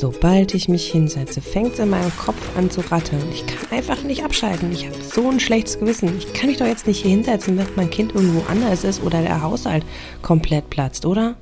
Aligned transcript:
Sobald 0.00 0.54
ich 0.54 0.66
mich 0.66 0.90
hinsetze, 0.90 1.42
fängt 1.42 1.74
es 1.74 1.78
in 1.78 1.90
meinem 1.90 2.10
Kopf 2.16 2.56
an 2.56 2.70
zu 2.70 2.80
rattern. 2.80 3.22
Ich 3.34 3.44
kann 3.44 3.70
einfach 3.70 4.02
nicht 4.02 4.24
abschalten. 4.24 4.72
Ich 4.72 4.86
habe 4.86 4.96
so 5.02 5.28
ein 5.28 5.38
schlechtes 5.38 5.78
Gewissen. 5.78 6.16
Ich 6.16 6.32
kann 6.32 6.48
mich 6.48 6.56
doch 6.56 6.64
jetzt 6.64 6.86
nicht 6.86 7.02
hier 7.02 7.10
hinsetzen, 7.10 7.58
wenn 7.58 7.66
mein 7.76 7.90
Kind 7.90 8.14
irgendwo 8.14 8.42
anders 8.50 8.82
ist 8.82 9.02
oder 9.02 9.20
der 9.20 9.42
Haushalt 9.42 9.84
komplett 10.22 10.70
platzt, 10.70 11.04
oder? 11.04 11.36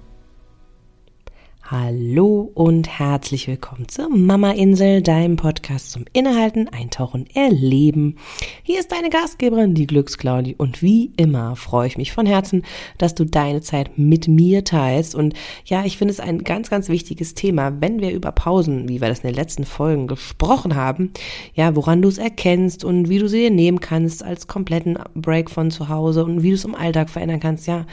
Hallo 1.71 2.51
und 2.55 2.89
herzlich 2.89 3.47
willkommen 3.47 3.89
zur 3.89 4.09
Mama 4.09 4.53
Insel, 4.53 5.03
deinem 5.03 5.37
Podcast 5.37 5.91
zum 5.91 6.07
Innehalten, 6.15 6.67
Eintauchen, 6.71 7.27
Erleben. 7.35 8.17
Hier 8.63 8.81
ist 8.81 8.91
deine 8.91 9.11
Gastgeberin, 9.11 9.75
die 9.75 9.87
Glücksclaudi. 9.87 10.55
Und 10.57 10.81
wie 10.81 11.13
immer 11.19 11.57
freue 11.57 11.87
ich 11.87 11.99
mich 11.99 12.13
von 12.13 12.25
Herzen, 12.25 12.63
dass 12.97 13.15
du 13.15 13.27
deine 13.27 13.61
Zeit 13.61 13.99
mit 13.99 14.29
mir 14.29 14.65
teilst. 14.65 15.15
Und 15.15 15.35
ja, 15.67 15.85
ich 15.85 15.99
finde 15.99 16.13
es 16.13 16.21
ein 16.21 16.43
ganz, 16.43 16.71
ganz 16.71 16.89
wichtiges 16.89 17.35
Thema, 17.35 17.83
wenn 17.83 18.01
wir 18.01 18.13
über 18.13 18.33
Pausen, 18.33 18.89
wie 18.89 19.03
wir 19.03 19.09
das 19.09 19.19
in 19.19 19.29
den 19.29 19.37
letzten 19.37 19.65
Folgen 19.65 20.07
gesprochen 20.07 20.75
haben, 20.75 21.13
ja, 21.53 21.77
woran 21.77 22.01
du 22.01 22.09
es 22.09 22.17
erkennst 22.17 22.83
und 22.83 23.11
wie 23.11 23.19
du 23.19 23.29
sie 23.29 23.41
dir 23.41 23.51
nehmen 23.51 23.81
kannst 23.81 24.25
als 24.25 24.47
kompletten 24.47 24.99
Break 25.15 25.51
von 25.51 25.71
zu 25.71 25.91
Hause 25.91 26.25
und 26.25 26.43
wie 26.43 26.49
du 26.49 26.55
es 26.55 26.65
im 26.65 26.75
Alltag 26.75 27.11
verändern 27.11 27.41
kannst, 27.41 27.67
ja, 27.67 27.85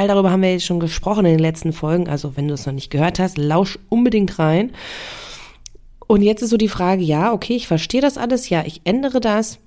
All 0.00 0.08
darüber 0.08 0.30
haben 0.30 0.40
wir 0.40 0.50
jetzt 0.50 0.64
schon 0.64 0.80
gesprochen 0.80 1.26
in 1.26 1.32
den 1.32 1.40
letzten 1.40 1.74
Folgen. 1.74 2.08
Also 2.08 2.34
wenn 2.34 2.48
du 2.48 2.54
es 2.54 2.64
noch 2.64 2.72
nicht 2.72 2.88
gehört 2.88 3.18
hast, 3.18 3.36
lausch 3.36 3.78
unbedingt 3.90 4.38
rein. 4.38 4.70
Und 6.06 6.22
jetzt 6.22 6.40
ist 6.40 6.48
so 6.48 6.56
die 6.56 6.68
Frage, 6.68 7.02
ja, 7.02 7.34
okay, 7.34 7.54
ich 7.54 7.68
verstehe 7.68 8.00
das 8.00 8.16
alles, 8.16 8.48
ja, 8.48 8.64
ich 8.64 8.80
ändere 8.84 9.20
das. 9.20 9.58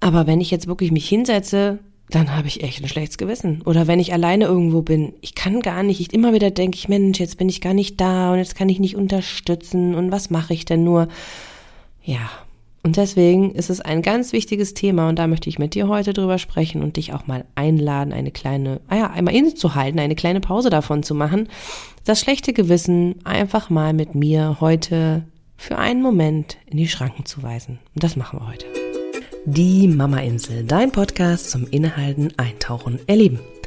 Aber 0.00 0.26
wenn 0.26 0.40
ich 0.40 0.50
jetzt 0.50 0.66
wirklich 0.66 0.90
mich 0.90 1.08
hinsetze, 1.08 1.78
dann 2.10 2.34
habe 2.34 2.48
ich 2.48 2.64
echt 2.64 2.82
ein 2.82 2.88
schlechtes 2.88 3.18
Gewissen. 3.18 3.62
Oder 3.62 3.86
wenn 3.86 4.00
ich 4.00 4.12
alleine 4.12 4.46
irgendwo 4.46 4.82
bin, 4.82 5.12
ich 5.20 5.36
kann 5.36 5.60
gar 5.60 5.84
nicht, 5.84 6.00
ich 6.00 6.12
immer 6.12 6.32
wieder 6.32 6.50
denke 6.50 6.76
ich, 6.76 6.88
Mensch, 6.88 7.20
jetzt 7.20 7.38
bin 7.38 7.48
ich 7.48 7.60
gar 7.60 7.72
nicht 7.72 8.00
da 8.00 8.32
und 8.32 8.38
jetzt 8.38 8.56
kann 8.56 8.68
ich 8.68 8.80
nicht 8.80 8.96
unterstützen 8.96 9.94
und 9.94 10.10
was 10.10 10.28
mache 10.28 10.54
ich 10.54 10.64
denn 10.64 10.82
nur? 10.82 11.06
Ja, 12.02 12.28
und 12.86 12.96
deswegen 12.96 13.50
ist 13.50 13.68
es 13.68 13.80
ein 13.80 14.00
ganz 14.00 14.32
wichtiges 14.32 14.72
Thema 14.72 15.08
und 15.08 15.18
da 15.18 15.26
möchte 15.26 15.48
ich 15.48 15.58
mit 15.58 15.74
dir 15.74 15.88
heute 15.88 16.12
drüber 16.12 16.38
sprechen 16.38 16.84
und 16.84 16.96
dich 16.96 17.12
auch 17.12 17.26
mal 17.26 17.44
einladen, 17.56 18.12
eine 18.12 18.30
kleine, 18.30 18.80
ah 18.86 18.94
ja, 18.94 19.10
einmal 19.10 19.34
innezuhalten, 19.34 19.98
eine 19.98 20.14
kleine 20.14 20.38
Pause 20.38 20.70
davon 20.70 21.02
zu 21.02 21.12
machen. 21.12 21.48
Das 22.04 22.20
schlechte 22.20 22.52
Gewissen 22.52 23.16
einfach 23.24 23.70
mal 23.70 23.92
mit 23.92 24.14
mir 24.14 24.58
heute 24.60 25.24
für 25.56 25.78
einen 25.78 26.00
Moment 26.00 26.58
in 26.66 26.76
die 26.76 26.86
Schranken 26.86 27.24
zu 27.24 27.42
weisen. 27.42 27.80
Und 27.96 28.04
das 28.04 28.14
machen 28.14 28.38
wir 28.38 28.46
heute. 28.46 28.66
Die 29.46 29.88
Mama 29.88 30.18
Insel, 30.18 30.62
dein 30.62 30.92
Podcast 30.92 31.50
zum 31.50 31.66
Innehalten, 31.66 32.34
Eintauchen, 32.36 33.00
Erleben. 33.08 33.40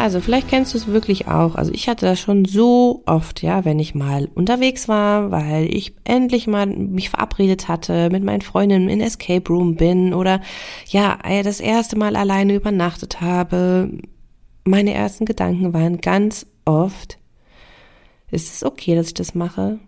Also 0.00 0.20
vielleicht 0.20 0.48
kennst 0.48 0.72
du 0.72 0.78
es 0.78 0.86
wirklich 0.86 1.28
auch. 1.28 1.56
Also 1.56 1.72
ich 1.74 1.86
hatte 1.86 2.06
das 2.06 2.18
schon 2.18 2.46
so 2.46 3.02
oft, 3.04 3.42
ja, 3.42 3.66
wenn 3.66 3.78
ich 3.78 3.94
mal 3.94 4.30
unterwegs 4.34 4.88
war, 4.88 5.30
weil 5.30 5.66
ich 5.66 5.94
endlich 6.04 6.46
mal 6.46 6.64
mich 6.64 7.10
verabredet 7.10 7.68
hatte, 7.68 8.08
mit 8.10 8.24
meinen 8.24 8.40
Freundinnen 8.40 8.88
in 8.88 9.02
Escape 9.02 9.46
Room 9.52 9.76
bin 9.76 10.14
oder 10.14 10.40
ja, 10.88 11.18
das 11.42 11.60
erste 11.60 11.98
Mal 11.98 12.16
alleine 12.16 12.54
übernachtet 12.54 13.20
habe. 13.20 13.90
Meine 14.64 14.94
ersten 14.94 15.26
Gedanken 15.26 15.74
waren 15.74 16.00
ganz 16.00 16.46
oft, 16.64 17.18
ist 18.30 18.54
es 18.54 18.64
okay, 18.64 18.94
dass 18.94 19.08
ich 19.08 19.14
das 19.14 19.34
mache? 19.34 19.80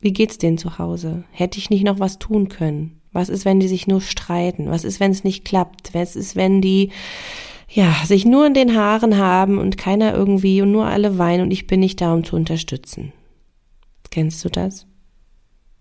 Wie 0.00 0.12
geht's 0.12 0.38
denen 0.38 0.58
zu 0.58 0.78
Hause? 0.78 1.24
Hätte 1.32 1.58
ich 1.58 1.68
nicht 1.68 1.84
noch 1.84 1.98
was 1.98 2.20
tun 2.20 2.48
können? 2.48 3.00
Was 3.10 3.28
ist, 3.28 3.44
wenn 3.44 3.58
die 3.58 3.68
sich 3.68 3.88
nur 3.88 4.02
streiten? 4.02 4.70
Was 4.70 4.84
ist, 4.84 5.00
wenn 5.00 5.10
es 5.10 5.24
nicht 5.24 5.44
klappt? 5.44 5.94
Was 5.94 6.14
ist, 6.14 6.36
wenn 6.36 6.60
die 6.60 6.92
ja, 7.72 7.94
sich 8.04 8.26
nur 8.26 8.46
in 8.46 8.54
den 8.54 8.76
Haaren 8.76 9.16
haben 9.16 9.58
und 9.58 9.78
keiner 9.78 10.14
irgendwie 10.14 10.60
und 10.60 10.72
nur 10.72 10.86
alle 10.86 11.18
weinen 11.18 11.44
und 11.44 11.50
ich 11.50 11.66
bin 11.66 11.80
nicht 11.80 12.00
da, 12.00 12.12
um 12.12 12.22
zu 12.22 12.36
unterstützen. 12.36 13.12
Kennst 14.10 14.44
du 14.44 14.50
das? 14.50 14.86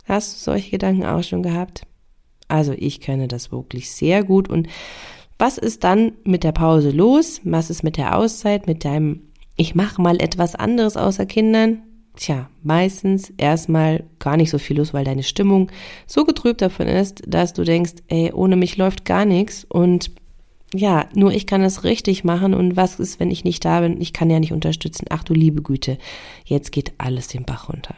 Hast 0.05 0.35
du 0.35 0.51
solche 0.51 0.71
Gedanken 0.71 1.05
auch 1.05 1.23
schon 1.23 1.43
gehabt? 1.43 1.83
Also 2.47 2.73
ich 2.77 3.01
kenne 3.01 3.27
das 3.27 3.51
wirklich 3.51 3.91
sehr 3.91 4.23
gut 4.23 4.49
und 4.49 4.67
was 5.37 5.57
ist 5.57 5.83
dann 5.83 6.13
mit 6.23 6.43
der 6.43 6.51
Pause 6.51 6.91
los? 6.91 7.41
Was 7.43 7.69
ist 7.69 7.83
mit 7.83 7.97
der 7.97 8.15
Auszeit, 8.17 8.67
mit 8.67 8.85
deinem 8.85 9.23
ich 9.57 9.75
mache 9.75 10.01
mal 10.01 10.21
etwas 10.21 10.55
anderes 10.55 10.95
außer 10.95 11.25
Kindern? 11.25 11.83
Tja, 12.15 12.49
meistens 12.63 13.31
erstmal 13.37 14.03
gar 14.19 14.37
nicht 14.37 14.49
so 14.49 14.59
viel 14.59 14.77
los, 14.77 14.93
weil 14.93 15.05
deine 15.05 15.23
Stimmung 15.23 15.71
so 16.07 16.25
getrübt 16.25 16.61
davon 16.61 16.87
ist, 16.87 17.21
dass 17.27 17.53
du 17.53 17.63
denkst, 17.63 17.93
ey, 18.07 18.31
ohne 18.33 18.55
mich 18.55 18.77
läuft 18.77 19.05
gar 19.05 19.25
nichts 19.25 19.65
und 19.65 20.11
ja, 20.73 21.07
nur 21.13 21.33
ich 21.33 21.47
kann 21.47 21.61
es 21.63 21.83
richtig 21.83 22.23
machen 22.23 22.53
und 22.53 22.75
was 22.75 22.99
ist, 22.99 23.19
wenn 23.19 23.31
ich 23.31 23.43
nicht 23.43 23.65
da 23.65 23.81
bin? 23.81 23.99
Ich 23.99 24.13
kann 24.13 24.29
ja 24.29 24.39
nicht 24.39 24.53
unterstützen. 24.53 25.05
Ach 25.09 25.23
du 25.23 25.33
liebe 25.33 25.61
Güte, 25.61 25.97
jetzt 26.45 26.71
geht 26.71 26.93
alles 26.97 27.27
den 27.27 27.43
Bach 27.43 27.69
runter. 27.69 27.95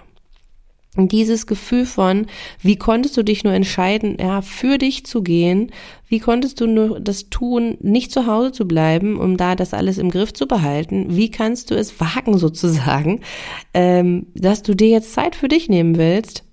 Und 0.95 1.11
dieses 1.11 1.47
Gefühl 1.47 1.85
von, 1.85 2.27
wie 2.61 2.75
konntest 2.75 3.17
du 3.17 3.23
dich 3.23 3.43
nur 3.43 3.53
entscheiden, 3.53 4.17
ja, 4.19 4.41
für 4.41 4.77
dich 4.77 5.05
zu 5.05 5.23
gehen? 5.23 5.71
Wie 6.07 6.19
konntest 6.19 6.61
du 6.61 6.67
nur 6.67 6.99
das 6.99 7.29
tun, 7.29 7.77
nicht 7.81 8.11
zu 8.11 8.27
Hause 8.27 8.51
zu 8.51 8.67
bleiben, 8.67 9.17
um 9.17 9.35
da 9.35 9.55
das 9.55 9.73
alles 9.73 9.97
im 9.97 10.11
Griff 10.11 10.33
zu 10.33 10.47
behalten? 10.47 11.15
Wie 11.15 11.31
kannst 11.31 11.71
du 11.71 11.75
es 11.75 11.99
wagen 11.99 12.37
sozusagen, 12.37 13.21
ähm, 13.73 14.27
dass 14.35 14.61
du 14.61 14.75
dir 14.75 14.89
jetzt 14.89 15.13
Zeit 15.13 15.35
für 15.35 15.47
dich 15.47 15.67
nehmen 15.67 15.97
willst? 15.97 16.43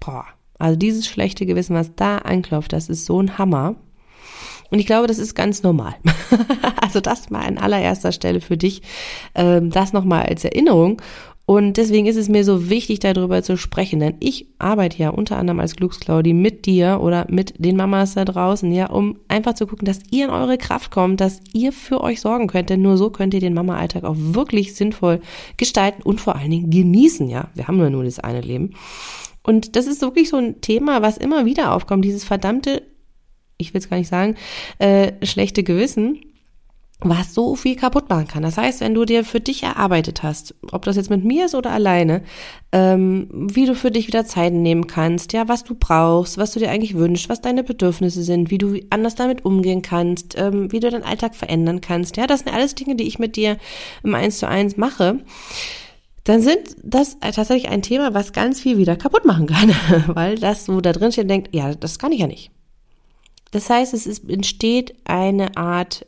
Boah, 0.00 0.26
also 0.58 0.76
dieses 0.76 1.06
schlechte 1.06 1.46
Gewissen, 1.46 1.74
was 1.74 1.94
da 1.94 2.18
anklopft, 2.18 2.74
das 2.74 2.90
ist 2.90 3.06
so 3.06 3.20
ein 3.20 3.38
Hammer. 3.38 3.76
Und 4.70 4.78
ich 4.78 4.86
glaube, 4.86 5.06
das 5.06 5.18
ist 5.18 5.34
ganz 5.34 5.62
normal. 5.62 5.94
also 6.82 7.00
das 7.00 7.30
mal 7.30 7.46
an 7.46 7.58
allererster 7.58 8.12
Stelle 8.12 8.40
für 8.40 8.56
dich, 8.56 8.82
ähm, 9.34 9.70
das 9.70 9.92
nochmal 9.92 10.26
als 10.26 10.44
Erinnerung. 10.44 11.00
Und 11.50 11.78
deswegen 11.78 12.04
ist 12.04 12.16
es 12.16 12.28
mir 12.28 12.44
so 12.44 12.68
wichtig, 12.68 12.98
darüber 12.98 13.42
zu 13.42 13.56
sprechen, 13.56 14.00
denn 14.00 14.16
ich 14.20 14.48
arbeite 14.58 14.98
ja 14.98 15.08
unter 15.08 15.38
anderem 15.38 15.60
als 15.60 15.76
Glücksclaudi 15.76 16.34
mit 16.34 16.66
dir 16.66 16.98
oder 17.00 17.24
mit 17.30 17.54
den 17.56 17.74
Mamas 17.74 18.12
da 18.12 18.26
draußen, 18.26 18.70
ja, 18.70 18.90
um 18.90 19.18
einfach 19.28 19.54
zu 19.54 19.66
gucken, 19.66 19.86
dass 19.86 20.00
ihr 20.10 20.26
in 20.26 20.30
eure 20.30 20.58
Kraft 20.58 20.90
kommt, 20.90 21.22
dass 21.22 21.40
ihr 21.54 21.72
für 21.72 22.02
euch 22.02 22.20
sorgen 22.20 22.48
könnt, 22.48 22.68
denn 22.68 22.82
nur 22.82 22.98
so 22.98 23.08
könnt 23.08 23.32
ihr 23.32 23.40
den 23.40 23.54
Mama-Alltag 23.54 24.04
auch 24.04 24.16
wirklich 24.18 24.74
sinnvoll 24.74 25.22
gestalten 25.56 26.02
und 26.02 26.20
vor 26.20 26.36
allen 26.36 26.50
Dingen 26.50 26.68
genießen, 26.68 27.30
ja. 27.30 27.48
Wir 27.54 27.66
haben 27.66 27.80
ja 27.80 27.88
nur 27.88 28.04
das 28.04 28.20
eine 28.20 28.42
Leben. 28.42 28.74
Und 29.42 29.74
das 29.74 29.86
ist 29.86 30.02
wirklich 30.02 30.28
so 30.28 30.36
ein 30.36 30.60
Thema, 30.60 31.00
was 31.00 31.16
immer 31.16 31.46
wieder 31.46 31.72
aufkommt, 31.72 32.04
dieses 32.04 32.24
verdammte 32.24 32.82
ich 33.58 33.74
will 33.74 33.80
es 33.80 33.90
gar 33.90 33.98
nicht 33.98 34.08
sagen, 34.08 34.36
äh, 34.78 35.12
schlechte 35.24 35.62
Gewissen, 35.62 36.20
was 37.00 37.32
so 37.32 37.54
viel 37.54 37.76
kaputt 37.76 38.08
machen 38.08 38.26
kann. 38.26 38.42
Das 38.42 38.56
heißt, 38.56 38.80
wenn 38.80 38.94
du 38.94 39.04
dir 39.04 39.24
für 39.24 39.38
dich 39.38 39.62
erarbeitet 39.62 40.24
hast, 40.24 40.56
ob 40.72 40.84
das 40.84 40.96
jetzt 40.96 41.10
mit 41.10 41.24
mir 41.24 41.46
ist 41.46 41.54
oder 41.54 41.70
alleine, 41.70 42.22
ähm, 42.72 43.28
wie 43.30 43.66
du 43.66 43.76
für 43.76 43.92
dich 43.92 44.08
wieder 44.08 44.24
Zeit 44.24 44.52
nehmen 44.52 44.88
kannst, 44.88 45.32
ja, 45.32 45.46
was 45.46 45.62
du 45.62 45.76
brauchst, 45.78 46.38
was 46.38 46.52
du 46.52 46.58
dir 46.58 46.70
eigentlich 46.70 46.96
wünschst, 46.96 47.28
was 47.28 47.40
deine 47.40 47.62
Bedürfnisse 47.62 48.24
sind, 48.24 48.50
wie 48.50 48.58
du 48.58 48.80
anders 48.90 49.14
damit 49.14 49.44
umgehen 49.44 49.82
kannst, 49.82 50.36
ähm, 50.36 50.72
wie 50.72 50.80
du 50.80 50.90
deinen 50.90 51.04
Alltag 51.04 51.36
verändern 51.36 51.80
kannst, 51.80 52.16
ja, 52.16 52.26
das 52.26 52.40
sind 52.40 52.52
alles 52.52 52.74
Dinge, 52.74 52.96
die 52.96 53.06
ich 53.06 53.20
mit 53.20 53.36
dir 53.36 53.58
im 54.02 54.14
Eins 54.14 54.38
zu 54.38 54.48
eins 54.48 54.76
mache 54.76 55.20
dann 56.24 56.42
sind 56.42 56.76
das 56.82 57.16
tatsächlich 57.20 57.70
ein 57.70 57.80
Thema, 57.80 58.12
was 58.12 58.34
ganz 58.34 58.60
viel 58.60 58.76
wieder 58.76 58.96
kaputt 58.96 59.24
machen 59.24 59.46
kann, 59.46 59.74
weil 60.14 60.34
das 60.34 60.66
so 60.66 60.82
da 60.82 60.92
drin 60.92 61.10
steht 61.10 61.30
denkt, 61.30 61.54
ja, 61.54 61.74
das 61.74 61.98
kann 61.98 62.12
ich 62.12 62.20
ja 62.20 62.26
nicht. 62.26 62.50
Das 63.50 63.70
heißt, 63.70 63.94
es 63.94 64.06
ist, 64.06 64.28
entsteht 64.28 64.94
eine 65.04 65.56
Art 65.56 66.06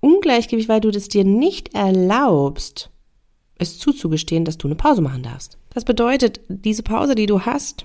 Ungleichgewicht, 0.00 0.68
weil 0.68 0.80
du 0.80 0.90
das 0.90 1.08
dir 1.08 1.24
nicht 1.24 1.74
erlaubst, 1.74 2.90
es 3.56 3.78
zuzugestehen, 3.78 4.44
dass 4.44 4.58
du 4.58 4.66
eine 4.66 4.74
Pause 4.74 5.02
machen 5.02 5.22
darfst. 5.22 5.58
Das 5.70 5.84
bedeutet, 5.84 6.40
diese 6.48 6.82
Pause, 6.82 7.14
die 7.14 7.26
du 7.26 7.42
hast, 7.42 7.84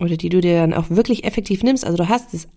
oder 0.00 0.16
die 0.16 0.28
du 0.28 0.40
dir 0.40 0.60
dann 0.60 0.74
auch 0.74 0.90
wirklich 0.90 1.24
effektiv 1.24 1.62
nimmst, 1.62 1.84
also 1.84 1.96
du 1.96 2.08
hast 2.08 2.34
es 2.34 2.48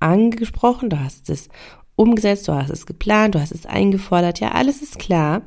angesprochen, 0.00 0.90
du 0.90 1.00
hast 1.00 1.30
es 1.30 1.48
umgesetzt, 1.96 2.48
du 2.48 2.52
hast 2.52 2.70
es 2.70 2.86
geplant, 2.86 3.34
du 3.34 3.40
hast 3.40 3.52
es 3.52 3.66
eingefordert, 3.66 4.40
ja, 4.40 4.52
alles 4.52 4.82
ist 4.82 4.98
klar. 4.98 5.42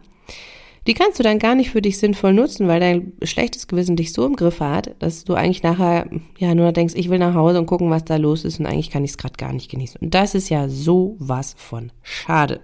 Die 0.87 0.93
kannst 0.93 1.19
du 1.19 1.23
dann 1.23 1.37
gar 1.37 1.53
nicht 1.53 1.69
für 1.69 1.81
dich 1.81 1.97
sinnvoll 1.97 2.33
nutzen, 2.33 2.69
weil 2.69 2.79
dein 2.79 3.11
schlechtes 3.21 3.67
Gewissen 3.67 3.97
dich 3.97 4.13
so 4.13 4.25
im 4.25 4.37
Griff 4.37 4.61
hat, 4.61 4.95
dass 4.99 5.25
du 5.25 5.33
eigentlich 5.33 5.61
nachher 5.61 6.07
ja 6.37 6.55
nur 6.55 6.71
denkst, 6.71 6.93
ich 6.95 7.09
will 7.09 7.19
nach 7.19 7.33
Hause 7.35 7.59
und 7.59 7.65
gucken, 7.65 7.89
was 7.89 8.05
da 8.05 8.15
los 8.15 8.45
ist 8.45 8.59
und 8.59 8.65
eigentlich 8.65 8.89
kann 8.89 9.03
ich 9.03 9.11
es 9.11 9.17
gerade 9.17 9.35
gar 9.35 9.51
nicht 9.51 9.69
genießen. 9.69 9.99
Und 10.01 10.13
das 10.13 10.33
ist 10.33 10.47
ja 10.47 10.69
so 10.69 11.17
was 11.19 11.55
von 11.57 11.91
schade. 12.03 12.61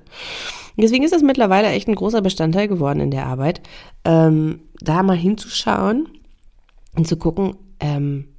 Deswegen 0.78 1.04
ist 1.04 1.14
das 1.14 1.22
mittlerweile 1.22 1.68
echt 1.68 1.90
ein 1.90 1.96
großer 1.96 2.22
Bestandteil 2.22 2.70
geworden 2.70 3.02
in 3.02 3.12
der 3.12 3.26
Arbeit, 3.26 3.62
ähm, 4.06 4.62
da 4.80 5.04
mal 5.04 5.18
hinzuschauen 5.18 6.08
und 6.96 7.08
zu 7.08 7.18
gucken, 7.18 7.58
ähm, 7.80 8.30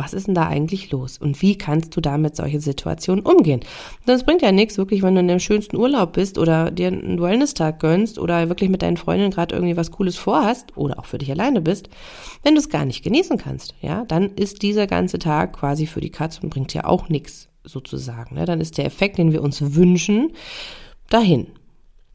was 0.00 0.14
ist 0.14 0.28
denn 0.28 0.34
da 0.34 0.46
eigentlich 0.46 0.90
los? 0.90 1.18
Und 1.18 1.42
wie 1.42 1.58
kannst 1.58 1.94
du 1.94 2.00
damit 2.00 2.34
solche 2.34 2.58
Situationen 2.58 3.22
umgehen? 3.22 3.60
Das 4.06 4.24
bringt 4.24 4.40
ja 4.40 4.50
nichts, 4.50 4.78
wirklich, 4.78 5.02
wenn 5.02 5.14
du 5.14 5.20
in 5.20 5.28
dem 5.28 5.40
schönsten 5.40 5.76
Urlaub 5.76 6.14
bist 6.14 6.38
oder 6.38 6.70
dir 6.70 6.88
einen 6.88 7.20
Wellness-Tag 7.20 7.80
gönnst 7.80 8.18
oder 8.18 8.48
wirklich 8.48 8.70
mit 8.70 8.80
deinen 8.80 8.96
Freundinnen 8.96 9.30
gerade 9.30 9.54
irgendwie 9.54 9.76
was 9.76 9.90
Cooles 9.90 10.16
vorhast 10.16 10.74
oder 10.74 10.98
auch 10.98 11.04
für 11.04 11.18
dich 11.18 11.30
alleine 11.30 11.60
bist, 11.60 11.90
wenn 12.42 12.54
du 12.54 12.60
es 12.60 12.70
gar 12.70 12.86
nicht 12.86 13.04
genießen 13.04 13.36
kannst, 13.36 13.74
ja, 13.82 14.06
dann 14.06 14.30
ist 14.36 14.62
dieser 14.62 14.86
ganze 14.86 15.18
Tag 15.18 15.52
quasi 15.52 15.84
für 15.84 16.00
die 16.00 16.10
Katze 16.10 16.40
und 16.42 16.48
bringt 16.48 16.72
ja 16.72 16.86
auch 16.86 17.10
nichts 17.10 17.48
sozusagen. 17.64 18.36
Ne? 18.36 18.46
Dann 18.46 18.62
ist 18.62 18.78
der 18.78 18.86
Effekt, 18.86 19.18
den 19.18 19.32
wir 19.32 19.42
uns 19.42 19.74
wünschen, 19.74 20.32
dahin. 21.10 21.48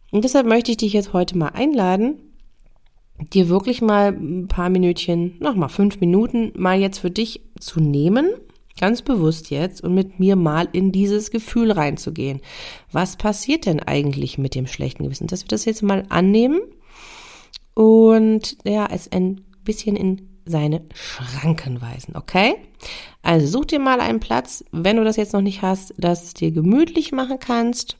Und 0.10 0.24
deshalb 0.24 0.48
möchte 0.48 0.72
ich 0.72 0.78
dich 0.78 0.94
jetzt 0.94 1.14
heute 1.14 1.38
mal 1.38 1.50
einladen, 1.50 2.25
dir 3.20 3.50
wirklich 3.50 3.82
mal 3.82 4.10
ein 4.10 4.48
paar 4.48 4.70
Minütchen, 4.70 5.36
noch 5.40 5.56
mal 5.56 5.70
fünf 5.70 6.00
Minuten, 6.00 6.52
mal 6.56 6.80
jetzt 6.80 7.00
für 7.00 7.12
dich 7.12 7.42
zu 7.60 7.80
nehmen, 7.80 8.30
ganz 8.80 9.02
bewusst 9.02 9.50
jetzt 9.50 9.82
und 9.82 9.94
mit 9.94 10.20
mir 10.20 10.36
mal 10.36 10.68
in 10.72 10.92
dieses 10.92 11.32
Gefühl 11.32 11.72
reinzugehen. 11.72 12.42
Was 12.92 13.16
passiert 13.16 13.66
denn 13.66 13.80
eigentlich 13.80 14.38
mit 14.38 14.56
dem 14.56 14.68
schlechten 14.68 15.04
Gewissen? 15.04 15.28
Dass 15.28 15.44
wir 15.44 15.48
das 15.48 15.66
jetzt 15.66 15.82
mal 15.82 16.04
annehmen 16.10 16.60
und 17.74 18.58
ja, 18.66 18.88
es 18.92 19.12
ein 19.12 19.42
bisschen 19.64 19.96
in 19.96 20.30
seine 20.46 20.84
Schranken 20.94 21.82
weisen, 21.82 22.16
okay? 22.16 22.56
Also 23.24 23.48
such 23.48 23.66
dir 23.66 23.80
mal 23.80 24.00
einen 24.00 24.20
Platz, 24.20 24.64
wenn 24.72 24.98
du 24.98 25.04
das 25.04 25.16
jetzt 25.16 25.34
noch 25.34 25.42
nicht 25.42 25.62
hast, 25.64 25.94
dass 25.98 26.24
es 26.24 26.34
dir 26.36 26.52
gemütlich 26.52 27.12
machen 27.12 27.40
kannst, 27.40 27.98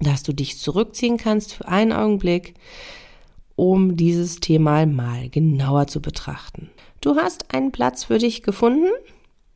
dass 0.00 0.22
du 0.22 0.32
dich 0.32 0.58
zurückziehen 0.58 1.18
kannst 1.18 1.52
für 1.52 1.68
einen 1.68 1.92
Augenblick, 1.92 2.54
um 3.58 3.96
dieses 3.96 4.38
Thema 4.38 4.86
mal 4.86 5.28
genauer 5.30 5.88
zu 5.88 6.00
betrachten. 6.00 6.70
Du 7.00 7.16
hast 7.16 7.52
einen 7.52 7.72
Platz 7.72 8.04
für 8.04 8.18
dich 8.18 8.44
gefunden? 8.44 8.86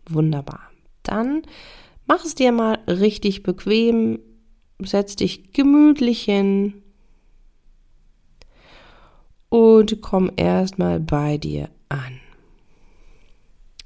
Wunderbar. 0.08 0.72
Dann 1.04 1.42
mach 2.06 2.24
es 2.24 2.34
dir 2.34 2.50
mal 2.50 2.80
richtig 2.88 3.44
bequem, 3.44 4.18
setz 4.80 5.14
dich 5.14 5.52
gemütlich 5.52 6.22
hin 6.22 6.82
und 9.48 10.02
komm 10.02 10.32
erstmal 10.36 10.98
bei 10.98 11.38
dir 11.38 11.68
an. 11.88 12.18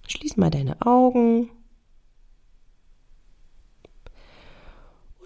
Schließ 0.08 0.38
mal 0.38 0.48
deine 0.48 0.80
Augen 0.80 1.50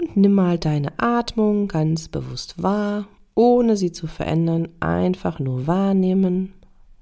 und 0.00 0.16
nimm 0.16 0.32
mal 0.32 0.58
deine 0.58 0.98
Atmung 0.98 1.68
ganz 1.68 2.08
bewusst 2.08 2.60
wahr 2.60 3.06
ohne 3.40 3.78
sie 3.78 3.90
zu 3.90 4.06
verändern, 4.06 4.68
einfach 4.80 5.38
nur 5.38 5.66
wahrnehmen, 5.66 6.52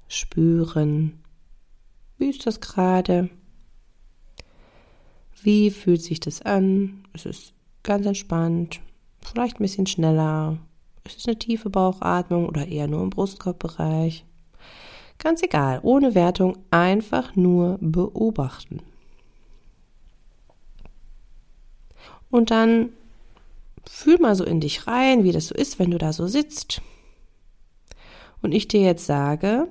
spüren. 0.07 1.19
Wie 2.17 2.29
ist 2.29 2.47
das 2.47 2.61
gerade? 2.61 3.29
Wie 5.43 5.69
fühlt 5.69 6.01
sich 6.01 6.21
das 6.21 6.41
an? 6.41 7.03
Es 7.11 7.25
ist 7.25 7.53
ganz 7.83 8.05
entspannt, 8.05 8.79
vielleicht 9.21 9.59
ein 9.59 9.63
bisschen 9.63 9.85
schneller. 9.85 10.57
Ist 11.03 11.19
es 11.19 11.27
eine 11.27 11.37
tiefe 11.37 11.69
Bauchatmung 11.69 12.47
oder 12.47 12.65
eher 12.65 12.87
nur 12.87 13.03
im 13.03 13.09
Brustkorbbereich? 13.09 14.23
Ganz 15.17 15.43
egal, 15.43 15.81
ohne 15.83 16.15
Wertung, 16.15 16.57
einfach 16.71 17.35
nur 17.35 17.77
beobachten. 17.81 18.81
Und 22.31 22.49
dann 22.49 22.93
Fühl 23.87 24.19
mal 24.19 24.35
so 24.35 24.43
in 24.43 24.59
dich 24.59 24.87
rein, 24.87 25.23
wie 25.23 25.31
das 25.31 25.47
so 25.47 25.55
ist, 25.55 25.79
wenn 25.79 25.91
du 25.91 25.97
da 25.97 26.13
so 26.13 26.27
sitzt. 26.27 26.81
Und 28.41 28.53
ich 28.53 28.67
dir 28.67 28.81
jetzt 28.81 29.05
sage, 29.05 29.67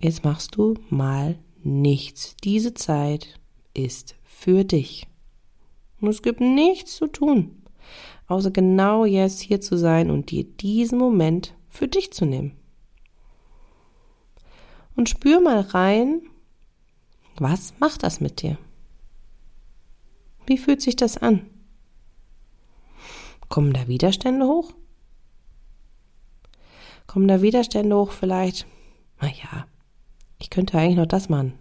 jetzt 0.00 0.24
machst 0.24 0.56
du 0.56 0.74
mal 0.90 1.38
nichts. 1.62 2.36
Diese 2.44 2.74
Zeit 2.74 3.38
ist 3.74 4.14
für 4.24 4.64
dich. 4.64 5.06
Und 6.00 6.08
es 6.08 6.22
gibt 6.22 6.40
nichts 6.40 6.96
zu 6.96 7.06
tun, 7.06 7.62
außer 8.28 8.50
genau 8.50 9.04
jetzt 9.04 9.40
hier 9.40 9.60
zu 9.60 9.76
sein 9.76 10.10
und 10.10 10.30
dir 10.30 10.44
diesen 10.44 10.98
Moment 10.98 11.54
für 11.68 11.88
dich 11.88 12.12
zu 12.12 12.24
nehmen. 12.24 12.52
Und 14.94 15.08
spür 15.08 15.40
mal 15.40 15.60
rein, 15.60 16.22
was 17.36 17.74
macht 17.78 18.02
das 18.02 18.20
mit 18.20 18.42
dir? 18.42 18.58
Wie 20.46 20.58
fühlt 20.58 20.82
sich 20.82 20.96
das 20.96 21.16
an? 21.16 21.46
Kommen 23.58 23.72
da 23.72 23.88
Widerstände 23.88 24.46
hoch? 24.46 24.72
Kommen 27.08 27.26
da 27.26 27.42
Widerstände 27.42 27.96
hoch 27.96 28.12
vielleicht? 28.12 28.68
Naja, 29.20 29.66
ich 30.38 30.48
könnte 30.48 30.78
eigentlich 30.78 30.96
noch 30.96 31.06
das 31.06 31.28
machen. 31.28 31.54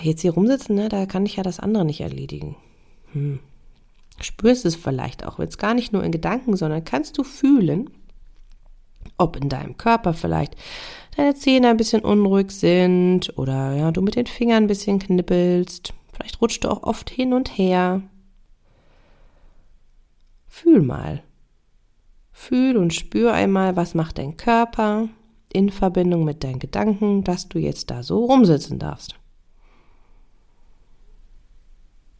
Jetzt 0.00 0.22
hier 0.22 0.32
rumsitzen, 0.32 0.76
ne, 0.76 0.88
da 0.88 1.04
kann 1.04 1.26
ich 1.26 1.36
ja 1.36 1.42
das 1.42 1.60
andere 1.60 1.84
nicht 1.84 2.00
erledigen. 2.00 2.56
Hm. 3.12 3.40
Spürst 4.18 4.64
es 4.64 4.76
vielleicht 4.76 5.26
auch, 5.26 5.38
jetzt 5.40 5.58
gar 5.58 5.74
nicht 5.74 5.92
nur 5.92 6.02
in 6.02 6.10
Gedanken, 6.10 6.56
sondern 6.56 6.84
kannst 6.84 7.18
du 7.18 7.22
fühlen, 7.22 7.90
ob 9.18 9.36
in 9.36 9.50
deinem 9.50 9.76
Körper 9.76 10.14
vielleicht 10.14 10.56
deine 11.18 11.34
Zähne 11.34 11.68
ein 11.68 11.76
bisschen 11.76 12.00
unruhig 12.00 12.50
sind 12.52 13.36
oder 13.36 13.74
ja, 13.74 13.90
du 13.90 14.00
mit 14.00 14.16
den 14.16 14.26
Fingern 14.26 14.64
ein 14.64 14.68
bisschen 14.68 15.00
knippelst. 15.00 15.92
Vielleicht 16.14 16.40
rutscht 16.40 16.64
du 16.64 16.70
auch 16.70 16.82
oft 16.84 17.10
hin 17.10 17.34
und 17.34 17.58
her. 17.58 18.00
Fühl 20.48 20.82
mal. 20.82 21.22
Fühl 22.32 22.76
und 22.76 22.94
spür 22.94 23.32
einmal, 23.32 23.76
was 23.76 23.94
macht 23.94 24.18
dein 24.18 24.36
Körper 24.36 25.08
in 25.52 25.70
Verbindung 25.70 26.24
mit 26.24 26.44
deinen 26.44 26.58
Gedanken, 26.58 27.24
dass 27.24 27.48
du 27.48 27.58
jetzt 27.58 27.90
da 27.90 28.02
so 28.02 28.24
rumsitzen 28.24 28.78
darfst. 28.78 29.14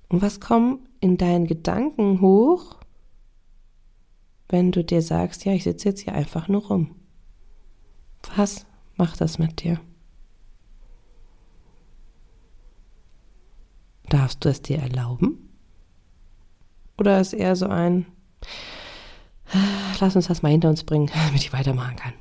Und 0.08 0.22
was 0.22 0.40
kommt 0.40 0.88
in 1.00 1.19
deinen 1.19 1.46
Gedanken 1.46 2.20
hoch, 2.20 2.76
wenn 4.48 4.72
du 4.72 4.82
dir 4.82 5.02
sagst, 5.02 5.44
ja, 5.44 5.52
ich 5.52 5.64
sitze 5.64 5.90
jetzt 5.90 6.00
hier 6.00 6.14
einfach 6.14 6.48
nur 6.48 6.66
rum? 6.66 6.94
Was 8.36 8.66
macht 8.96 9.20
das 9.20 9.38
mit 9.38 9.62
dir? 9.62 9.81
Darfst 14.08 14.44
du 14.44 14.48
es 14.48 14.62
dir 14.62 14.78
erlauben? 14.78 15.50
Oder 16.96 17.20
ist 17.20 17.34
eher 17.34 17.54
so 17.54 17.66
ein, 17.66 18.06
Lass 20.00 20.16
uns 20.16 20.28
das 20.28 20.42
mal 20.42 20.50
hinter 20.50 20.68
uns 20.68 20.84
bringen, 20.84 21.10
damit 21.26 21.42
ich 21.42 21.52
weitermachen 21.52 21.96
kann. 21.96 22.12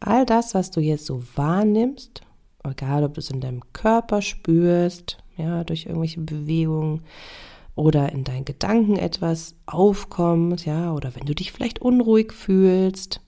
All 0.00 0.24
das, 0.24 0.54
was 0.54 0.70
du 0.70 0.80
jetzt 0.80 1.06
so 1.06 1.22
wahrnimmst, 1.34 2.22
egal 2.64 3.04
ob 3.04 3.14
du 3.14 3.20
es 3.20 3.30
in 3.30 3.40
deinem 3.40 3.62
Körper 3.72 4.22
spürst, 4.22 5.18
ja, 5.36 5.64
durch 5.64 5.86
irgendwelche 5.86 6.20
Bewegungen 6.20 7.02
oder 7.74 8.12
in 8.12 8.24
deinen 8.24 8.44
Gedanken 8.44 8.96
etwas 8.96 9.54
aufkommt, 9.66 10.64
ja, 10.66 10.92
oder 10.92 11.14
wenn 11.14 11.26
du 11.26 11.34
dich 11.34 11.52
vielleicht 11.52 11.80
unruhig 11.80 12.32
fühlst, 12.32 13.20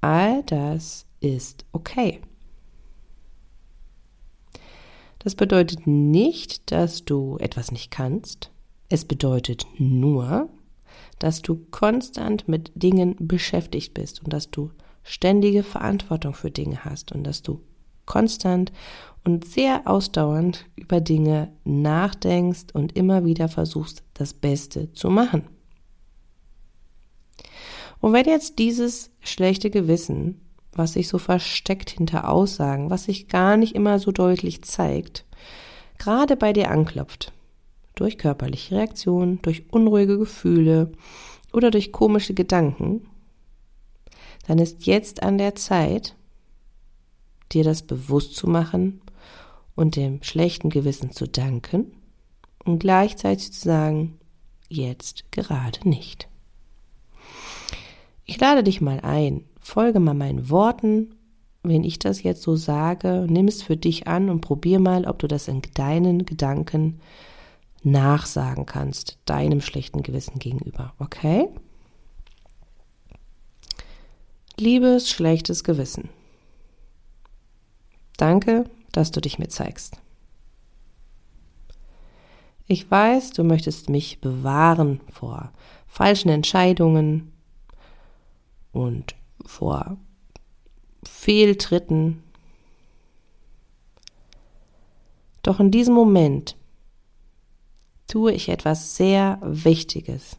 all 0.00 0.42
das 0.44 1.06
ist 1.20 1.64
okay. 1.72 2.20
Das 5.18 5.34
bedeutet 5.34 5.86
nicht, 5.86 6.72
dass 6.72 7.04
du 7.04 7.36
etwas 7.38 7.70
nicht 7.70 7.90
kannst. 7.90 8.51
Es 8.92 9.06
bedeutet 9.06 9.66
nur, 9.78 10.50
dass 11.18 11.40
du 11.40 11.64
konstant 11.70 12.46
mit 12.46 12.70
Dingen 12.74 13.16
beschäftigt 13.18 13.94
bist 13.94 14.22
und 14.22 14.34
dass 14.34 14.50
du 14.50 14.70
ständige 15.02 15.62
Verantwortung 15.62 16.34
für 16.34 16.50
Dinge 16.50 16.84
hast 16.84 17.10
und 17.10 17.24
dass 17.24 17.40
du 17.40 17.62
konstant 18.04 18.70
und 19.24 19.46
sehr 19.46 19.86
ausdauernd 19.86 20.66
über 20.76 21.00
Dinge 21.00 21.54
nachdenkst 21.64 22.74
und 22.74 22.94
immer 22.94 23.24
wieder 23.24 23.48
versuchst, 23.48 24.02
das 24.12 24.34
Beste 24.34 24.92
zu 24.92 25.08
machen. 25.08 25.44
Und 28.00 28.12
wenn 28.12 28.26
jetzt 28.26 28.58
dieses 28.58 29.10
schlechte 29.20 29.70
Gewissen 29.70 30.38
was 30.74 30.92
sich 30.92 31.08
so 31.08 31.16
versteckt 31.16 31.88
hinter 31.88 32.28
Aussagen, 32.30 32.90
was 32.90 33.04
sich 33.04 33.28
gar 33.28 33.56
nicht 33.56 33.74
immer 33.74 33.98
so 33.98 34.10
deutlich 34.10 34.62
zeigt, 34.62 35.24
gerade 35.98 36.36
bei 36.36 36.52
dir 36.52 36.70
anklopft. 36.70 37.32
Durch 38.02 38.18
körperliche 38.18 38.74
Reaktionen, 38.74 39.40
durch 39.42 39.62
unruhige 39.70 40.18
Gefühle 40.18 40.90
oder 41.52 41.70
durch 41.70 41.92
komische 41.92 42.34
Gedanken, 42.34 43.06
dann 44.48 44.58
ist 44.58 44.86
jetzt 44.86 45.22
an 45.22 45.38
der 45.38 45.54
Zeit, 45.54 46.16
dir 47.52 47.62
das 47.62 47.82
bewusst 47.82 48.34
zu 48.34 48.48
machen 48.48 49.00
und 49.76 49.94
dem 49.94 50.20
schlechten 50.24 50.68
Gewissen 50.68 51.12
zu 51.12 51.28
danken 51.28 51.92
und 52.64 52.80
gleichzeitig 52.80 53.52
zu 53.52 53.60
sagen, 53.60 54.18
jetzt 54.68 55.30
gerade 55.30 55.88
nicht. 55.88 56.26
Ich 58.24 58.40
lade 58.40 58.64
dich 58.64 58.80
mal 58.80 58.98
ein, 59.04 59.44
folge 59.60 60.00
mal 60.00 60.14
meinen 60.14 60.50
Worten. 60.50 61.14
Wenn 61.62 61.84
ich 61.84 62.00
das 62.00 62.24
jetzt 62.24 62.42
so 62.42 62.56
sage, 62.56 63.28
nimm 63.30 63.46
es 63.46 63.62
für 63.62 63.76
dich 63.76 64.08
an 64.08 64.28
und 64.28 64.40
probier 64.40 64.80
mal, 64.80 65.06
ob 65.06 65.20
du 65.20 65.28
das 65.28 65.46
in 65.46 65.62
deinen 65.74 66.26
Gedanken 66.26 66.98
nachsagen 67.84 68.66
kannst, 68.66 69.18
deinem 69.24 69.60
schlechten 69.60 70.02
Gewissen 70.02 70.38
gegenüber. 70.38 70.94
Okay? 70.98 71.48
Liebes 74.58 75.10
schlechtes 75.10 75.64
Gewissen. 75.64 76.10
Danke, 78.16 78.64
dass 78.92 79.10
du 79.10 79.20
dich 79.20 79.38
mir 79.38 79.48
zeigst. 79.48 79.96
Ich 82.66 82.90
weiß, 82.90 83.32
du 83.32 83.44
möchtest 83.44 83.90
mich 83.90 84.20
bewahren 84.20 85.00
vor 85.10 85.52
falschen 85.86 86.28
Entscheidungen 86.28 87.32
und 88.72 89.14
vor 89.44 89.96
Fehltritten. 91.04 92.22
Doch 95.42 95.58
in 95.58 95.70
diesem 95.70 95.94
Moment 95.94 96.56
tue 98.12 98.32
ich 98.32 98.50
etwas 98.50 98.94
sehr 98.94 99.38
Wichtiges. 99.40 100.36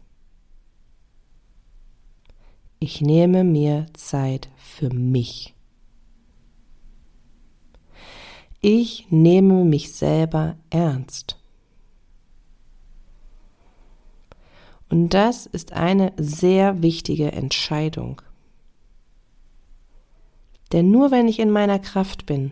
Ich 2.78 3.02
nehme 3.02 3.44
mir 3.44 3.88
Zeit 3.94 4.48
für 4.58 4.94
mich. 4.94 5.56
Ich 8.62 9.08
nehme 9.10 9.66
mich 9.66 9.92
selber 9.92 10.56
ernst. 10.70 11.42
Und 14.88 15.16
das 15.16 15.48
ist 15.48 15.74
eine 15.74 16.14
sehr 16.18 16.84
wichtige 16.84 17.32
Entscheidung. 17.32 18.22
Denn 20.72 20.92
nur 20.92 21.10
wenn 21.10 21.28
ich 21.28 21.40
in 21.40 21.50
meiner 21.50 21.80
Kraft 21.80 22.28
bin, 22.28 22.52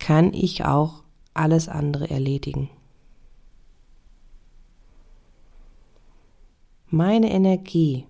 kann 0.00 0.34
ich 0.34 0.64
auch 0.64 1.03
alles 1.34 1.68
andere 1.68 2.08
erledigen. 2.10 2.70
Meine 6.88 7.30
Energie 7.32 8.06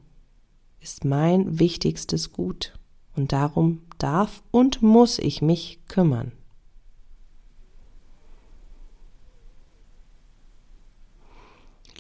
ist 0.81 1.05
mein 1.05 1.59
wichtigstes 1.59 2.33
Gut 2.33 2.79
und 3.17 3.33
darum 3.33 3.81
darf 3.99 4.43
und 4.51 4.83
muss 4.83 5.19
ich 5.19 5.41
mich 5.41 5.81
kümmern. 5.89 6.33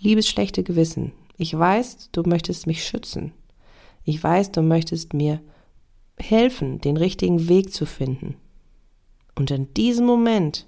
Liebes 0.00 0.28
schlechte 0.28 0.62
Gewissen, 0.62 1.12
ich 1.38 1.57
weiß, 1.59 2.11
du 2.12 2.23
möchtest 2.25 2.66
mich 2.66 2.85
schützen. 2.85 3.33
Ich 4.04 4.23
weiß, 4.23 4.52
du 4.52 4.61
möchtest 4.61 5.14
mir 5.14 5.40
helfen, 6.19 6.81
den 6.81 6.99
richtigen 6.99 7.49
Weg 7.49 7.73
zu 7.73 7.87
finden. 7.87 8.37
Und 9.35 9.50
in 9.50 9.73
diesem 9.75 10.04
Moment 10.04 10.66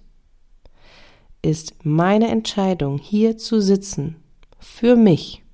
ist 1.46 1.84
meine 1.84 2.26
Entscheidung, 2.28 2.98
hier 2.98 3.38
zu 3.38 3.60
sitzen, 3.60 4.16
für 4.58 4.96
mich 4.96 5.44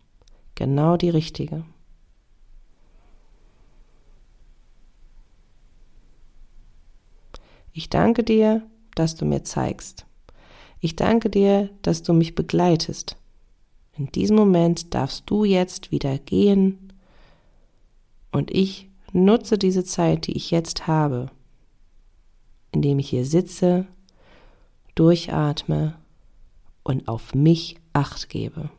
genau 0.54 0.96
die 0.96 1.10
richtige. 1.10 1.64
Ich 7.74 7.90
danke 7.90 8.24
dir, 8.24 8.62
dass 8.94 9.16
du 9.16 9.26
mir 9.26 9.44
zeigst. 9.44 10.06
Ich 10.80 10.96
danke 10.96 11.28
dir, 11.28 11.68
dass 11.82 12.02
du 12.02 12.14
mich 12.14 12.34
begleitest. 12.34 13.16
In 13.94 14.06
diesem 14.06 14.36
Moment 14.36 14.94
darfst 14.94 15.24
du 15.26 15.44
jetzt 15.44 15.90
wieder 15.90 16.16
gehen 16.18 16.90
und 18.30 18.50
ich 18.50 18.88
nutze 19.12 19.58
diese 19.58 19.84
Zeit, 19.84 20.26
die 20.26 20.36
ich 20.38 20.50
jetzt 20.50 20.86
habe, 20.86 21.30
indem 22.72 22.98
ich 22.98 23.10
hier 23.10 23.26
sitze, 23.26 23.86
durchatme 24.94 25.98
und 26.82 27.08
auf 27.08 27.34
mich 27.34 27.78
acht 27.92 28.28
gebe. 28.28 28.70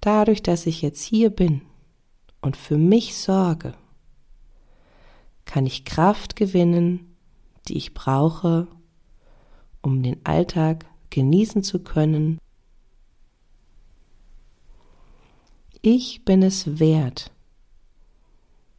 Dadurch, 0.00 0.42
dass 0.42 0.66
ich 0.66 0.82
jetzt 0.82 1.02
hier 1.02 1.30
bin 1.30 1.62
und 2.42 2.56
für 2.56 2.76
mich 2.76 3.16
sorge, 3.16 3.74
kann 5.46 5.66
ich 5.66 5.84
Kraft 5.84 6.36
gewinnen, 6.36 7.16
die 7.68 7.76
ich 7.76 7.94
brauche, 7.94 8.68
um 9.80 10.02
den 10.02 10.24
Alltag 10.24 10.86
genießen 11.10 11.62
zu 11.62 11.82
können. 11.82 12.38
Ich 15.80 16.24
bin 16.24 16.42
es 16.42 16.78
wert, 16.78 17.30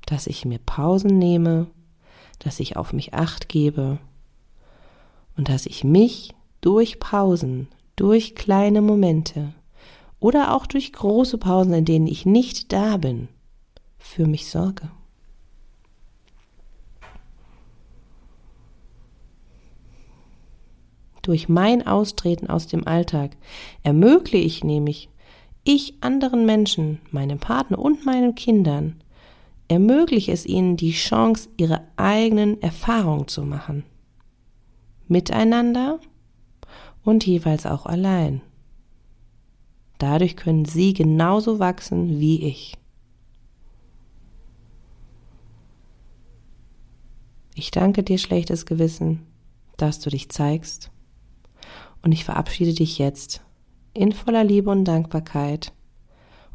dass 0.05 0.27
ich 0.27 0.45
mir 0.45 0.59
Pausen 0.59 1.17
nehme, 1.17 1.67
dass 2.45 2.59
ich 2.59 2.77
auf 2.77 2.93
mich 2.93 3.15
acht 3.15 3.49
gebe 3.49 3.97
und 5.35 5.49
dass 5.49 5.65
ich 5.65 5.83
mich 5.83 6.35
durch 6.61 6.99
Pausen, 6.99 7.67
durch 7.95 8.35
kleine 8.35 8.83
Momente 8.83 9.55
oder 10.19 10.53
auch 10.53 10.67
durch 10.67 10.93
große 10.93 11.39
Pausen, 11.39 11.73
in 11.73 11.85
denen 11.85 12.05
ich 12.05 12.27
nicht 12.27 12.71
da 12.71 12.97
bin, 12.97 13.29
für 13.97 14.27
mich 14.27 14.47
sorge. 14.47 14.91
Durch 21.23 21.49
mein 21.49 21.87
Austreten 21.87 22.47
aus 22.47 22.67
dem 22.67 22.87
Alltag 22.87 23.35
ermögliche 23.81 24.45
ich 24.45 24.63
nämlich 24.63 25.09
ich 25.63 25.95
anderen 26.01 26.45
Menschen, 26.45 27.01
meinem 27.09 27.39
Partner 27.39 27.79
und 27.79 28.05
meinen 28.05 28.35
Kindern, 28.35 29.01
ermögliche 29.67 30.31
es 30.31 30.45
ihnen 30.45 30.77
die 30.77 30.91
Chance, 30.91 31.49
ihre 31.57 31.81
eigenen 31.97 32.61
Erfahrungen 32.61 33.27
zu 33.27 33.43
machen. 33.43 33.83
Miteinander 35.07 35.99
und 37.03 37.25
jeweils 37.25 37.65
auch 37.65 37.85
allein. 37.85 38.41
Dadurch 39.97 40.35
können 40.35 40.65
sie 40.65 40.93
genauso 40.93 41.59
wachsen 41.59 42.19
wie 42.19 42.43
ich. 42.43 42.77
Ich 47.53 47.71
danke 47.71 48.03
dir, 48.03 48.17
schlechtes 48.17 48.65
Gewissen, 48.65 49.25
dass 49.77 49.99
du 49.99 50.09
dich 50.09 50.29
zeigst. 50.29 50.91
Und 52.01 52.11
ich 52.11 52.25
verabschiede 52.25 52.73
dich 52.73 52.97
jetzt 52.97 53.41
in 53.93 54.11
voller 54.11 54.43
Liebe 54.43 54.69
und 54.69 54.83
Dankbarkeit 54.83 55.71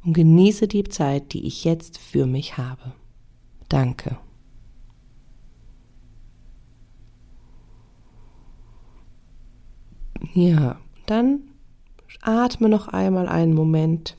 und 0.04 0.12
genieße 0.12 0.68
die 0.68 0.84
Zeit, 0.84 1.32
die 1.32 1.46
ich 1.46 1.64
jetzt 1.64 1.98
für 1.98 2.26
mich 2.26 2.58
habe. 2.58 2.92
Danke. 3.70 4.18
Ja, 10.34 10.78
dann 11.06 11.40
Atme 12.22 12.68
noch 12.68 12.88
einmal 12.88 13.28
einen 13.28 13.54
Moment. 13.54 14.16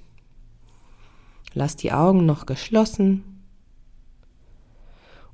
Lass 1.54 1.76
die 1.76 1.92
Augen 1.92 2.26
noch 2.26 2.46
geschlossen 2.46 3.44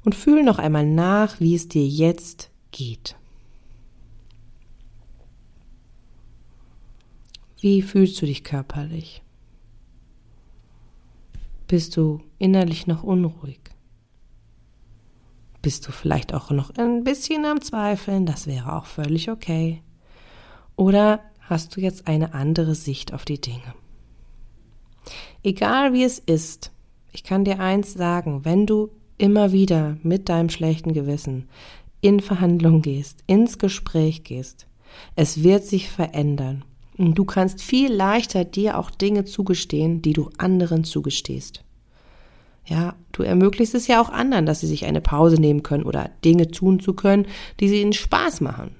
und 0.03 0.15
fühl 0.15 0.43
noch 0.43 0.57
einmal 0.57 0.85
nach, 0.85 1.39
wie 1.39 1.55
es 1.55 1.67
dir 1.67 1.87
jetzt 1.87 2.49
geht. 2.71 3.15
Wie 7.59 7.81
fühlst 7.81 8.21
du 8.21 8.25
dich 8.25 8.43
körperlich? 8.43 9.21
Bist 11.67 11.97
du 11.97 12.21
innerlich 12.39 12.87
noch 12.87 13.03
unruhig? 13.03 13.59
Bist 15.67 15.85
du 15.85 15.91
vielleicht 15.91 16.33
auch 16.33 16.49
noch 16.49 16.69
ein 16.77 17.03
bisschen 17.03 17.43
am 17.43 17.59
Zweifeln? 17.59 18.25
Das 18.25 18.47
wäre 18.47 18.77
auch 18.77 18.85
völlig 18.85 19.29
okay. 19.29 19.81
Oder 20.77 21.19
hast 21.41 21.75
du 21.75 21.81
jetzt 21.81 22.07
eine 22.07 22.33
andere 22.33 22.73
Sicht 22.73 23.13
auf 23.13 23.25
die 23.25 23.41
Dinge. 23.41 23.73
Egal 25.43 25.91
wie 25.91 26.05
es 26.05 26.19
ist, 26.19 26.71
ich 27.11 27.25
kann 27.25 27.43
dir 27.43 27.59
eins 27.59 27.93
sagen, 27.93 28.45
wenn 28.45 28.65
du 28.65 28.91
immer 29.17 29.51
wieder 29.51 29.97
mit 30.03 30.29
deinem 30.29 30.47
schlechten 30.47 30.93
Gewissen 30.93 31.49
in 31.99 32.21
Verhandlung 32.21 32.81
gehst, 32.81 33.25
ins 33.27 33.57
Gespräch 33.57 34.23
gehst, 34.23 34.67
es 35.17 35.43
wird 35.43 35.65
sich 35.65 35.89
verändern. 35.89 36.63
Und 36.97 37.15
du 37.15 37.25
kannst 37.25 37.61
viel 37.61 37.91
leichter 37.91 38.45
dir 38.45 38.77
auch 38.77 38.89
Dinge 38.89 39.25
zugestehen, 39.25 40.01
die 40.01 40.13
du 40.13 40.29
anderen 40.37 40.85
zugestehst. 40.85 41.65
Ja, 42.67 42.95
du 43.13 43.23
ermöglichst 43.23 43.75
es 43.75 43.87
ja 43.87 44.01
auch 44.01 44.09
anderen, 44.09 44.45
dass 44.45 44.59
sie 44.59 44.67
sich 44.67 44.85
eine 44.85 45.01
Pause 45.01 45.39
nehmen 45.39 45.63
können 45.63 45.83
oder 45.83 46.11
Dinge 46.23 46.51
tun 46.51 46.79
zu 46.79 46.93
können, 46.93 47.25
die 47.59 47.69
sie 47.69 47.81
ihnen 47.81 47.93
Spaß 47.93 48.41
machen 48.41 48.75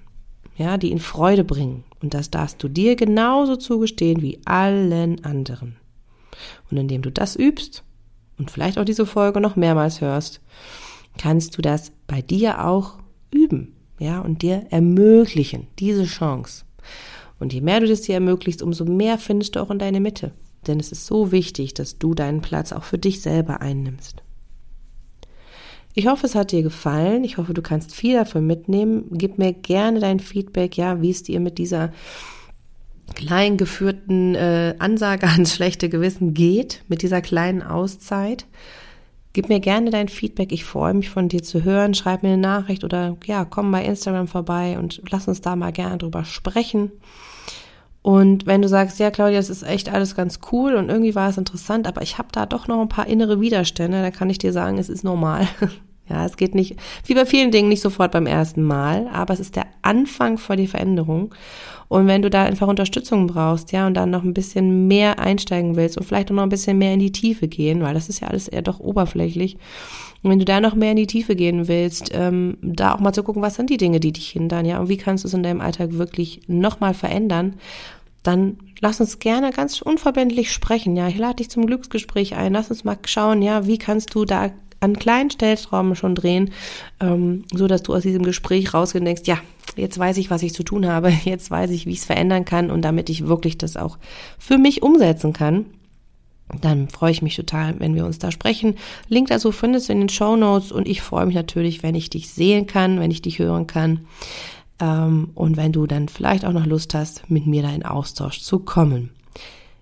ja, 0.57 0.77
die 0.77 0.89
ihnen 0.89 0.99
Freude 0.99 1.43
bringen. 1.43 1.83
Und 2.01 2.13
das 2.13 2.29
darfst 2.29 2.61
du 2.61 2.67
dir 2.67 2.95
genauso 2.95 3.55
zugestehen 3.55 4.21
wie 4.21 4.39
allen 4.45 5.23
anderen. 5.23 5.77
Und 6.69 6.77
indem 6.77 7.01
du 7.01 7.11
das 7.11 7.35
übst 7.35 7.83
und 8.37 8.51
vielleicht 8.51 8.77
auch 8.77 8.85
diese 8.85 9.05
Folge 9.05 9.39
noch 9.39 9.55
mehrmals 9.55 10.01
hörst, 10.01 10.41
kannst 11.17 11.57
du 11.57 11.61
das 11.61 11.91
bei 12.05 12.21
dir 12.21 12.65
auch 12.65 12.99
üben, 13.31 13.75
ja, 13.99 14.19
und 14.19 14.41
dir 14.41 14.67
ermöglichen, 14.69 15.67
diese 15.79 16.05
Chance. 16.05 16.65
Und 17.39 17.53
je 17.53 17.61
mehr 17.61 17.79
du 17.79 17.87
das 17.87 18.01
dir 18.01 18.15
ermöglicht, 18.15 18.61
umso 18.61 18.85
mehr 18.85 19.17
findest 19.17 19.55
du 19.55 19.61
auch 19.61 19.71
in 19.71 19.79
deine 19.79 19.99
Mitte. 19.99 20.31
Denn 20.67 20.79
es 20.79 20.91
ist 20.91 21.05
so 21.05 21.31
wichtig, 21.31 21.73
dass 21.73 21.97
du 21.97 22.13
deinen 22.13 22.41
Platz 22.41 22.71
auch 22.71 22.83
für 22.83 22.97
dich 22.97 23.21
selber 23.21 23.61
einnimmst. 23.61 24.23
Ich 25.93 26.05
hoffe, 26.05 26.27
es 26.27 26.35
hat 26.35 26.51
dir 26.51 26.61
gefallen. 26.61 27.23
Ich 27.23 27.37
hoffe, 27.37 27.55
du 27.55 27.63
kannst 27.63 27.95
viel 27.95 28.15
davon 28.15 28.45
mitnehmen. 28.45 29.05
Gib 29.11 29.39
mir 29.39 29.51
gerne 29.53 29.99
dein 29.99 30.19
Feedback, 30.19 30.77
ja, 30.77 31.01
wie 31.01 31.09
es 31.09 31.23
dir 31.23 31.39
mit 31.39 31.57
dieser 31.57 31.91
klein 33.15 33.57
geführten 33.57 34.35
äh, 34.35 34.75
Ansage 34.77 35.27
ans 35.27 35.55
schlechte 35.55 35.89
Gewissen 35.89 36.33
geht, 36.33 36.83
mit 36.87 37.01
dieser 37.01 37.21
kleinen 37.21 37.63
Auszeit. 37.63 38.45
Gib 39.33 39.49
mir 39.49 39.59
gerne 39.59 39.89
dein 39.89 40.07
Feedback. 40.07 40.51
Ich 40.51 40.65
freue 40.65 40.93
mich 40.93 41.09
von 41.09 41.29
dir 41.29 41.43
zu 41.43 41.63
hören. 41.63 41.93
Schreib 41.93 42.23
mir 42.23 42.29
eine 42.29 42.41
Nachricht 42.41 42.83
oder 42.83 43.17
ja, 43.25 43.45
komm 43.45 43.71
bei 43.71 43.83
Instagram 43.83 44.27
vorbei 44.27 44.77
und 44.77 45.01
lass 45.09 45.27
uns 45.27 45.41
da 45.41 45.55
mal 45.55 45.71
gerne 45.71 45.97
drüber 45.97 46.25
sprechen. 46.25 46.91
Und 48.01 48.45
wenn 48.45 48.61
du 48.61 48.69
sagst, 48.69 48.99
ja, 48.99 49.11
Claudia, 49.11 49.37
das 49.37 49.49
ist 49.49 49.63
echt 49.63 49.91
alles 49.91 50.15
ganz 50.15 50.39
cool 50.51 50.75
und 50.75 50.89
irgendwie 50.89 51.15
war 51.15 51.29
es 51.29 51.37
interessant, 51.37 51.87
aber 51.87 52.01
ich 52.01 52.17
habe 52.17 52.29
da 52.31 52.45
doch 52.45 52.67
noch 52.67 52.81
ein 52.81 52.89
paar 52.89 53.07
innere 53.07 53.41
Widerstände, 53.41 54.01
dann 54.01 54.13
kann 54.13 54.29
ich 54.29 54.37
dir 54.37 54.53
sagen, 54.53 54.77
es 54.77 54.89
ist 54.89 55.03
normal. 55.03 55.47
Ja, 56.09 56.25
es 56.25 56.37
geht 56.37 56.55
nicht, 56.55 56.75
wie 57.05 57.13
bei 57.13 57.25
vielen 57.25 57.51
Dingen, 57.51 57.69
nicht 57.69 57.81
sofort 57.81 58.11
beim 58.11 58.27
ersten 58.27 58.63
Mal, 58.63 59.07
aber 59.11 59.33
es 59.33 59.39
ist 59.39 59.55
der 59.55 59.65
Anfang 59.81 60.37
vor 60.37 60.55
die 60.55 60.67
Veränderung. 60.67 61.33
Und 61.89 62.07
wenn 62.07 62.21
du 62.21 62.29
da 62.29 62.43
einfach 62.43 62.67
Unterstützung 62.67 63.27
brauchst, 63.27 63.71
ja, 63.71 63.87
und 63.87 63.93
dann 63.93 64.09
noch 64.09 64.23
ein 64.23 64.33
bisschen 64.33 64.87
mehr 64.87 65.19
einsteigen 65.19 65.75
willst 65.75 65.97
und 65.97 66.05
vielleicht 66.05 66.29
auch 66.31 66.35
noch 66.35 66.43
ein 66.43 66.49
bisschen 66.49 66.77
mehr 66.77 66.93
in 66.93 66.99
die 66.99 67.11
Tiefe 67.11 67.47
gehen, 67.47 67.81
weil 67.81 67.93
das 67.93 68.09
ist 68.09 68.19
ja 68.19 68.27
alles 68.27 68.47
eher 68.47 68.61
doch 68.61 68.79
oberflächlich. 68.79 69.57
Und 70.23 70.31
wenn 70.31 70.39
du 70.39 70.45
da 70.45 70.59
noch 70.59 70.75
mehr 70.75 70.91
in 70.91 70.97
die 70.97 71.07
Tiefe 71.07 71.35
gehen 71.35 71.67
willst, 71.67 72.11
ähm, 72.13 72.57
da 72.61 72.93
auch 72.93 72.99
mal 72.99 73.13
zu 73.13 73.23
gucken, 73.23 73.41
was 73.41 73.55
sind 73.55 73.69
die 73.69 73.77
Dinge, 73.77 73.99
die 73.99 74.11
dich 74.11 74.29
hindern, 74.29 74.65
ja, 74.65 74.79
und 74.79 74.89
wie 74.89 74.97
kannst 74.97 75.23
du 75.23 75.27
es 75.27 75.33
in 75.33 75.43
deinem 75.43 75.61
Alltag 75.61 75.93
wirklich 75.93 76.41
nochmal 76.47 76.93
verändern, 76.93 77.55
dann 78.23 78.57
lass 78.81 78.99
uns 78.99 79.19
gerne 79.19 79.51
ganz 79.51 79.81
unverbindlich 79.81 80.51
sprechen. 80.51 80.97
Ja, 80.97 81.07
ich 81.07 81.17
lade 81.17 81.35
dich 81.35 81.49
zum 81.49 81.65
Glücksgespräch 81.65 82.35
ein. 82.35 82.53
Lass 82.53 82.69
uns 82.69 82.83
mal 82.83 82.97
schauen, 83.05 83.41
ja, 83.41 83.67
wie 83.67 83.77
kannst 83.77 84.13
du 84.13 84.25
da 84.25 84.51
an 84.79 84.97
kleinen 84.97 85.29
Stellschrauben 85.29 85.95
schon 85.95 86.15
drehen, 86.15 86.51
ähm, 86.99 87.45
so 87.53 87.67
dass 87.67 87.83
du 87.83 87.93
aus 87.93 88.03
diesem 88.03 88.23
Gespräch 88.23 88.73
rausgehst 88.73 89.01
und 89.01 89.05
denkst, 89.05 89.23
ja, 89.25 89.39
jetzt 89.75 89.97
weiß 89.97 90.17
ich, 90.17 90.29
was 90.29 90.43
ich 90.43 90.53
zu 90.53 90.63
tun 90.63 90.87
habe, 90.87 91.09
jetzt 91.25 91.51
weiß 91.51 91.71
ich, 91.71 91.85
wie 91.85 91.91
ich 91.91 91.99
es 91.99 92.05
verändern 92.05 92.45
kann 92.45 92.71
und 92.71 92.81
damit 92.81 93.09
ich 93.09 93.27
wirklich 93.27 93.57
das 93.57 93.77
auch 93.77 93.97
für 94.37 94.57
mich 94.57 94.83
umsetzen 94.83 95.33
kann. 95.33 95.65
Dann 96.61 96.87
freue 96.87 97.11
ich 97.11 97.21
mich 97.21 97.35
total, 97.35 97.77
wenn 97.79 97.93
wir 97.93 98.05
uns 98.05 98.19
da 98.19 98.31
sprechen. 98.31 98.75
Link 99.09 99.27
dazu 99.27 99.51
findest 99.51 99.89
du 99.89 99.93
in 99.93 99.99
den 99.99 100.09
Show 100.09 100.37
Notes 100.37 100.71
und 100.71 100.87
ich 100.87 101.01
freue 101.01 101.25
mich 101.25 101.35
natürlich, 101.35 101.83
wenn 101.83 101.93
ich 101.93 102.09
dich 102.09 102.29
sehen 102.29 102.67
kann, 102.67 103.01
wenn 103.01 103.11
ich 103.11 103.21
dich 103.21 103.39
hören 103.39 103.67
kann. 103.67 104.05
Ähm, 104.79 105.31
und 105.35 105.57
wenn 105.57 105.73
du 105.73 105.87
dann 105.87 106.07
vielleicht 106.07 106.45
auch 106.45 106.53
noch 106.53 106.65
Lust 106.65 106.93
hast, 106.93 107.29
mit 107.29 107.47
mir 107.47 107.63
da 107.63 107.71
in 107.71 107.83
Austausch 107.83 108.39
zu 108.39 108.59
kommen. 108.59 109.09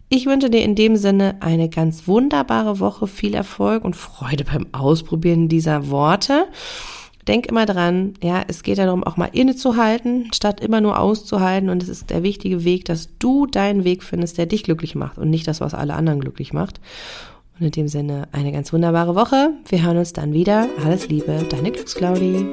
Ich 0.08 0.28
wünsche 0.28 0.50
dir 0.50 0.62
in 0.62 0.76
dem 0.76 0.98
Sinne 0.98 1.36
eine 1.40 1.68
ganz 1.68 2.08
wunderbare 2.08 2.80
Woche, 2.80 3.08
viel 3.08 3.34
Erfolg 3.34 3.84
und 3.84 3.96
Freude 3.96 4.44
beim 4.44 4.68
Ausprobieren 4.72 5.50
dieser 5.50 5.90
Worte. 5.90 6.46
Denk 7.28 7.48
immer 7.48 7.66
dran, 7.66 8.14
ja, 8.22 8.44
es 8.48 8.62
geht 8.62 8.78
darum, 8.78 9.04
auch 9.04 9.18
mal 9.18 9.30
innezuhalten, 9.34 10.32
statt 10.32 10.60
immer 10.60 10.80
nur 10.80 11.00
auszuhalten. 11.00 11.70
Und 11.70 11.82
es 11.82 11.90
ist 11.90 12.12
der 12.12 12.22
wichtige 12.22 12.64
Weg, 12.64 12.86
dass 12.86 13.18
du 13.18 13.48
deinen 13.48 13.84
Weg 13.84 14.04
findest, 14.04 14.38
der 14.38 14.46
dich 14.46 14.64
glücklich 14.64 14.94
macht 14.94 15.18
und 15.18 15.32
nicht 15.32 15.48
das, 15.48 15.60
was 15.60 15.74
alle 15.74 15.96
anderen 15.96 16.20
glücklich 16.20 16.54
macht. 16.54 16.80
Und 17.60 17.66
in 17.66 17.72
dem 17.72 17.88
Sinne 17.88 18.28
eine 18.32 18.52
ganz 18.52 18.72
wunderbare 18.74 19.16
Woche. 19.16 19.54
Wir 19.68 19.84
hören 19.84 19.98
uns 19.98 20.14
dann 20.14 20.34
wieder. 20.34 20.68
Alles 20.86 21.08
Liebe, 21.10 21.48
deine 21.50 21.72
Glücksclaudi. 21.72 22.46